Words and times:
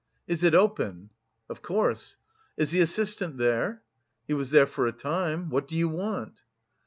"Is 0.25 0.41
it 0.41 0.55
open?" 0.55 1.11
"Of 1.47 1.61
course." 1.61 2.17
"Is 2.57 2.71
the 2.71 2.79
assistant 2.81 3.37
there?" 3.37 3.83
"He 4.27 4.33
was 4.33 4.49
there 4.49 4.65
for 4.65 4.87
a 4.87 4.91
time. 4.91 5.51
What 5.51 5.67
do 5.67 5.75
you 5.75 5.89
want?" 5.89 6.39